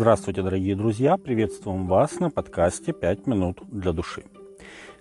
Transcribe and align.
Здравствуйте, 0.00 0.42
дорогие 0.42 0.76
друзья! 0.76 1.16
Приветствуем 1.16 1.88
вас 1.88 2.20
на 2.20 2.30
подкасте 2.30 2.92
«Пять 2.92 3.26
минут 3.26 3.58
для 3.68 3.92
души». 3.92 4.22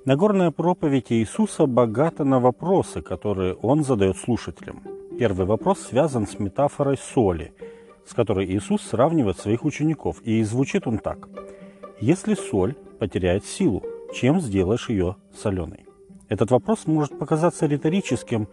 Нагорная 0.05 0.49
проповедь 0.49 1.11
Иисуса 1.11 1.67
богата 1.67 2.23
на 2.23 2.39
вопросы, 2.39 3.03
которые 3.03 3.53
Он 3.53 3.83
задает 3.83 4.17
слушателям. 4.17 4.81
Первый 5.19 5.45
вопрос 5.45 5.81
связан 5.81 6.25
с 6.25 6.39
метафорой 6.39 6.97
соли, 6.97 7.53
с 8.07 8.15
которой 8.15 8.47
Иисус 8.47 8.81
сравнивает 8.81 9.37
своих 9.37 9.65
учеников, 9.65 10.19
и 10.23 10.41
звучит 10.41 10.87
он 10.87 10.97
так. 10.97 11.29
«Если 11.99 12.33
соль 12.33 12.73
потеряет 12.97 13.45
силу, 13.45 13.83
чем 14.15 14.41
сделаешь 14.41 14.89
ее 14.89 15.15
соленой?» 15.31 15.85
Этот 16.27 16.49
вопрос 16.49 16.87
может 16.87 17.19
показаться 17.19 17.67
риторическим, 17.67 18.47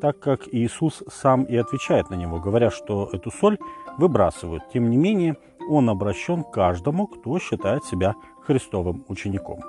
так 0.00 0.20
как 0.20 0.46
Иисус 0.52 1.02
сам 1.12 1.42
и 1.42 1.56
отвечает 1.56 2.08
на 2.08 2.14
него, 2.14 2.38
говоря, 2.38 2.70
что 2.70 3.10
эту 3.12 3.32
соль 3.32 3.58
выбрасывают. 3.98 4.62
Тем 4.72 4.90
не 4.90 4.96
менее, 4.96 5.36
он 5.68 5.90
обращен 5.90 6.44
каждому, 6.44 7.06
кто 7.06 7.38
считает 7.38 7.84
себя 7.84 8.14
Христовым 8.42 9.04
учеником. 9.08 9.60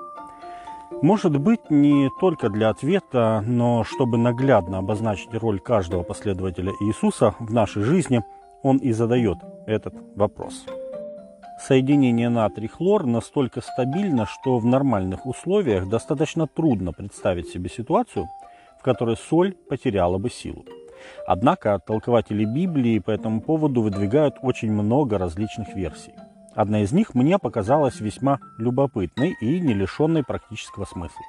Может 1.02 1.38
быть, 1.40 1.70
не 1.70 2.10
только 2.20 2.50
для 2.50 2.70
ответа, 2.70 3.44
но 3.46 3.84
чтобы 3.84 4.18
наглядно 4.18 4.80
обозначить 4.80 5.34
роль 5.34 5.60
каждого 5.60 6.04
последователя 6.04 6.74
Иисуса 6.82 7.36
в 7.40 7.54
нашей 7.54 7.84
жизни, 7.84 8.24
он 8.64 8.78
и 8.78 8.92
задает 8.92 9.38
этот 9.66 9.94
вопрос. 10.16 10.66
Соединение 11.60 12.30
натрий-хлор 12.30 13.06
настолько 13.06 13.62
стабильно, 13.62 14.26
что 14.26 14.58
в 14.58 14.66
нормальных 14.66 15.26
условиях 15.26 15.88
достаточно 15.88 16.48
трудно 16.48 16.94
представить 16.94 17.50
себе 17.50 17.70
ситуацию, 17.70 18.28
в 18.80 18.84
которой 18.84 19.18
соль 19.18 19.54
потеряла 19.70 20.18
бы 20.18 20.30
силу. 20.30 20.66
Однако 21.28 21.80
толкователи 21.86 22.46
Библии 22.46 23.00
по 23.00 23.12
этому 23.12 23.42
поводу 23.42 23.82
выдвигают 23.82 24.36
очень 24.42 24.72
много 24.72 25.18
различных 25.18 25.76
версий. 25.76 26.14
Одна 26.56 26.82
из 26.82 26.92
них 26.92 27.14
мне 27.16 27.38
показалась 27.38 28.00
весьма 28.00 28.40
любопытной 28.58 29.36
и 29.40 29.60
не 29.60 29.74
лишенной 29.74 30.24
практического 30.24 30.86
смысла. 30.86 31.22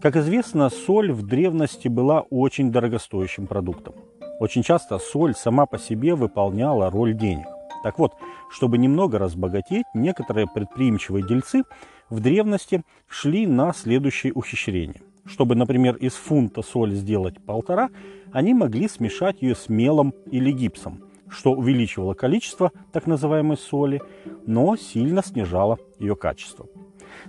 Как 0.00 0.16
известно, 0.16 0.70
соль 0.70 1.10
в 1.10 1.26
древности 1.26 1.88
была 1.88 2.20
очень 2.20 2.70
дорогостоящим 2.70 3.46
продуктом. 3.46 3.94
Очень 4.38 4.62
часто 4.62 4.98
соль 4.98 5.34
сама 5.34 5.66
по 5.66 5.78
себе 5.78 6.14
выполняла 6.14 6.90
роль 6.90 7.14
денег. 7.14 7.46
Так 7.82 7.98
вот, 7.98 8.12
чтобы 8.50 8.78
немного 8.78 9.18
разбогатеть, 9.18 9.86
некоторые 9.94 10.46
предприимчивые 10.46 11.26
дельцы 11.26 11.64
в 12.10 12.20
древности 12.20 12.82
шли 13.08 13.46
на 13.46 13.72
следующее 13.72 14.32
ухищрение. 14.32 15.02
Чтобы, 15.28 15.54
например, 15.54 15.96
из 15.96 16.14
фунта 16.14 16.62
соль 16.62 16.94
сделать 16.94 17.40
полтора, 17.44 17.90
они 18.32 18.54
могли 18.54 18.88
смешать 18.88 19.42
ее 19.42 19.54
с 19.54 19.68
мелом 19.68 20.14
или 20.30 20.50
гипсом, 20.50 21.02
что 21.28 21.52
увеличивало 21.52 22.14
количество 22.14 22.72
так 22.92 23.06
называемой 23.06 23.58
соли, 23.58 24.00
но 24.46 24.76
сильно 24.76 25.22
снижало 25.22 25.78
ее 25.98 26.16
качество. 26.16 26.66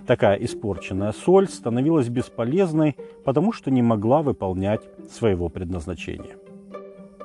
Такая 0.06 0.36
испорченная 0.36 1.12
соль 1.12 1.48
становилась 1.48 2.08
бесполезной, 2.08 2.96
потому 3.24 3.52
что 3.52 3.70
не 3.70 3.82
могла 3.82 4.22
выполнять 4.22 4.80
своего 5.10 5.48
предназначения. 5.48 6.36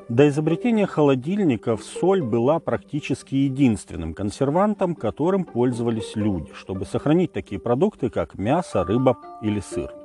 До 0.10 0.28
изобретения 0.28 0.86
холодильников 0.86 1.84
соль 1.84 2.22
была 2.22 2.60
практически 2.60 3.36
единственным 3.36 4.14
консервантом, 4.14 4.94
которым 4.94 5.46
пользовались 5.46 6.16
люди, 6.16 6.52
чтобы 6.54 6.86
сохранить 6.86 7.32
такие 7.32 7.60
продукты, 7.60 8.10
как 8.10 8.38
мясо, 8.38 8.84
рыба 8.84 9.18
или 9.42 9.62
сыр. 9.62 10.05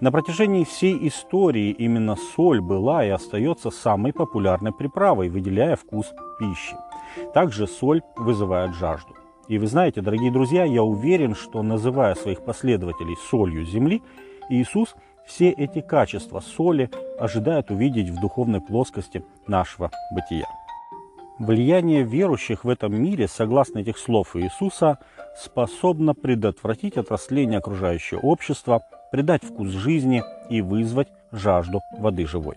На 0.00 0.10
протяжении 0.12 0.64
всей 0.64 1.08
истории 1.08 1.70
именно 1.70 2.16
соль 2.16 2.60
была 2.60 3.04
и 3.04 3.08
остается 3.08 3.70
самой 3.70 4.12
популярной 4.12 4.72
приправой, 4.72 5.28
выделяя 5.28 5.76
вкус 5.76 6.12
пищи. 6.38 6.76
Также 7.34 7.66
соль 7.66 8.02
вызывает 8.16 8.74
жажду. 8.74 9.14
И 9.48 9.58
вы 9.58 9.66
знаете, 9.66 10.00
дорогие 10.00 10.30
друзья, 10.30 10.64
я 10.64 10.82
уверен, 10.82 11.34
что 11.34 11.62
называя 11.62 12.14
своих 12.14 12.44
последователей 12.44 13.16
солью 13.30 13.64
земли, 13.64 14.02
Иисус 14.48 14.94
все 15.26 15.50
эти 15.50 15.80
качества 15.80 16.40
соли 16.40 16.90
ожидает 17.18 17.70
увидеть 17.70 18.10
в 18.10 18.20
духовной 18.20 18.60
плоскости 18.60 19.24
нашего 19.46 19.90
бытия. 20.12 20.46
Влияние 21.38 22.02
верующих 22.02 22.64
в 22.64 22.68
этом 22.68 22.94
мире, 22.94 23.26
согласно 23.26 23.78
этих 23.78 23.96
слов 23.96 24.36
Иисуса, 24.36 24.98
способно 25.36 26.14
предотвратить 26.14 26.96
отросление 26.96 27.58
окружающего 27.58 28.20
общества, 28.20 28.82
придать 29.10 29.44
вкус 29.44 29.68
жизни 29.68 30.22
и 30.48 30.60
вызвать 30.60 31.08
жажду 31.32 31.80
воды 31.98 32.26
живой. 32.26 32.56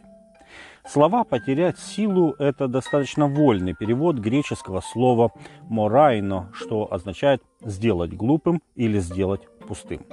Слова 0.85 1.23
«потерять 1.23 1.79
силу»– 1.79 2.35
это 2.39 2.67
достаточно 2.67 3.27
вольный 3.27 3.73
перевод 3.73 4.17
греческого 4.17 4.81
слова 4.81 5.31
«морайно», 5.69 6.51
что 6.53 6.91
означает 6.91 7.41
«сделать 7.61 8.13
глупым» 8.13 8.61
или 8.75 8.99
«сделать 8.99 9.47
пустым». 9.65 10.05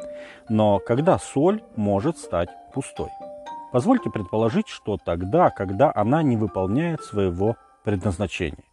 Но 0.49 0.79
когда 0.79 1.19
соль 1.19 1.63
может 1.75 2.19
стать 2.19 2.51
пустой? 2.73 3.11
Позвольте 3.73 4.11
предположить, 4.11 4.69
что 4.69 4.97
тогда, 4.97 5.51
когда 5.51 5.93
она 5.93 6.23
не 6.23 6.37
выполняет 6.37 7.03
своего 7.03 7.57
предназначения. 7.83 8.70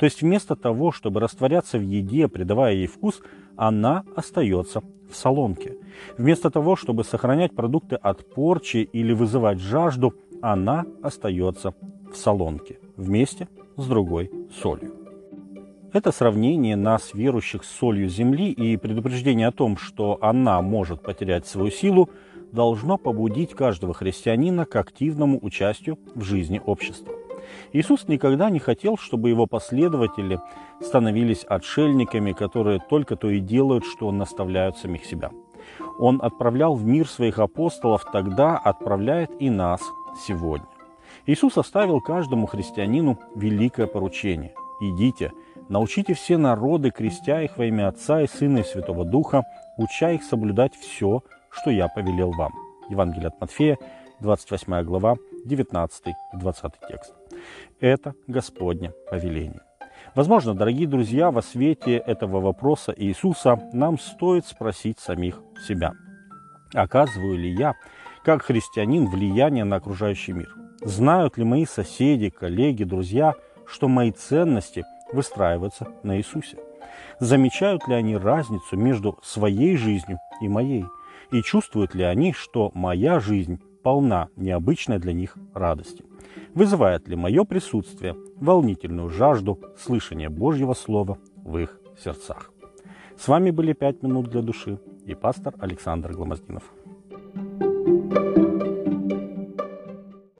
То 0.00 0.06
есть 0.06 0.22
вместо 0.22 0.56
того, 0.56 0.92
чтобы 0.92 1.20
растворяться 1.20 1.76
в 1.76 1.82
еде, 1.82 2.26
придавая 2.26 2.72
ей 2.72 2.86
вкус, 2.86 3.20
она 3.54 4.02
остается 4.16 4.80
в 5.10 5.14
солонке. 5.14 5.76
Вместо 6.16 6.50
того, 6.50 6.74
чтобы 6.74 7.04
сохранять 7.04 7.54
продукты 7.54 7.96
от 7.96 8.26
порчи 8.34 8.78
или 8.78 9.12
вызывать 9.12 9.60
жажду, 9.60 10.14
она 10.40 10.86
остается 11.02 11.74
в 12.10 12.16
солонке 12.16 12.78
вместе 12.96 13.46
с 13.76 13.86
другой 13.86 14.30
солью. 14.62 14.94
Это 15.92 16.12
сравнение 16.12 16.76
нас, 16.76 17.12
верующих, 17.12 17.62
с 17.62 17.68
солью 17.68 18.08
земли 18.08 18.52
и 18.52 18.78
предупреждение 18.78 19.48
о 19.48 19.52
том, 19.52 19.76
что 19.76 20.16
она 20.22 20.62
может 20.62 21.02
потерять 21.02 21.46
свою 21.46 21.70
силу, 21.70 22.08
должно 22.52 22.96
побудить 22.96 23.52
каждого 23.52 23.92
христианина 23.92 24.64
к 24.64 24.76
активному 24.76 25.38
участию 25.42 25.98
в 26.14 26.22
жизни 26.22 26.58
общества. 26.64 27.19
Иисус 27.72 28.08
никогда 28.08 28.50
не 28.50 28.58
хотел, 28.58 28.96
чтобы 28.96 29.28
его 29.28 29.46
последователи 29.46 30.40
становились 30.80 31.44
отшельниками, 31.44 32.32
которые 32.32 32.80
только 32.80 33.16
то 33.16 33.30
и 33.30 33.40
делают, 33.40 33.84
что 33.84 34.10
наставляют 34.12 34.76
самих 34.78 35.04
себя. 35.04 35.30
Он 35.98 36.20
отправлял 36.22 36.74
в 36.74 36.84
мир 36.84 37.08
своих 37.08 37.38
апостолов, 37.38 38.04
тогда 38.12 38.56
отправляет 38.56 39.30
и 39.38 39.50
нас 39.50 39.80
сегодня. 40.26 40.66
Иисус 41.26 41.58
оставил 41.58 42.00
каждому 42.00 42.46
христианину 42.46 43.18
великое 43.34 43.86
поручение. 43.86 44.54
«Идите, 44.80 45.32
научите 45.68 46.14
все 46.14 46.38
народы, 46.38 46.90
крестя 46.90 47.42
их 47.42 47.58
во 47.58 47.66
имя 47.66 47.88
Отца 47.88 48.22
и 48.22 48.26
Сына 48.26 48.58
и 48.58 48.64
Святого 48.64 49.04
Духа, 49.04 49.44
уча 49.76 50.12
их 50.12 50.22
соблюдать 50.22 50.74
все, 50.74 51.22
что 51.50 51.70
я 51.70 51.88
повелел 51.88 52.32
вам». 52.32 52.52
Евангелие 52.88 53.28
от 53.28 53.40
Матфея, 53.40 53.78
28 54.20 54.82
глава, 54.84 55.16
19 55.44 56.06
и 56.08 56.36
20 56.38 56.72
текст. 56.88 57.19
Это 57.80 58.14
Господне 58.26 58.92
повеление. 59.10 59.62
Возможно, 60.14 60.54
дорогие 60.54 60.88
друзья, 60.88 61.30
во 61.30 61.42
свете 61.42 61.96
этого 61.96 62.40
вопроса 62.40 62.92
Иисуса 62.96 63.60
нам 63.72 63.98
стоит 63.98 64.46
спросить 64.46 64.98
самих 64.98 65.40
себя. 65.66 65.92
Оказываю 66.74 67.38
ли 67.38 67.50
я, 67.50 67.74
как 68.24 68.42
христианин, 68.42 69.08
влияние 69.08 69.64
на 69.64 69.76
окружающий 69.76 70.32
мир? 70.32 70.48
Знают 70.82 71.36
ли 71.36 71.44
мои 71.44 71.64
соседи, 71.64 72.30
коллеги, 72.30 72.84
друзья, 72.84 73.34
что 73.66 73.88
мои 73.88 74.10
ценности 74.10 74.84
выстраиваются 75.12 75.88
на 76.02 76.18
Иисусе? 76.18 76.58
Замечают 77.20 77.86
ли 77.86 77.94
они 77.94 78.16
разницу 78.16 78.76
между 78.76 79.18
своей 79.22 79.76
жизнью 79.76 80.18
и 80.40 80.48
моей? 80.48 80.86
И 81.32 81.42
чувствуют 81.42 81.94
ли 81.94 82.02
они, 82.02 82.32
что 82.32 82.72
моя 82.74 83.20
жизнь 83.20 83.60
полна 83.82 84.28
необычной 84.36 84.98
для 84.98 85.12
них 85.12 85.36
радости? 85.54 86.04
Вызывает 86.54 87.08
ли 87.08 87.16
мое 87.16 87.44
присутствие 87.44 88.16
волнительную 88.36 89.08
жажду 89.10 89.58
слышания 89.78 90.30
Божьего 90.30 90.74
Слова 90.74 91.18
в 91.36 91.58
их 91.58 91.78
сердцах? 92.02 92.50
С 93.18 93.28
вами 93.28 93.50
были 93.50 93.72
«Пять 93.72 94.02
минут 94.02 94.30
для 94.30 94.42
души» 94.42 94.78
и 95.04 95.14
пастор 95.14 95.54
Александр 95.58 96.12
Гломоздинов. 96.12 96.62